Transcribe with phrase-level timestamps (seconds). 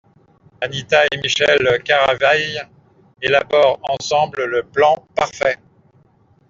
[0.63, 2.59] Anita et Michel Caravaille
[3.21, 5.59] élaborent alors ensemble le plan parfait.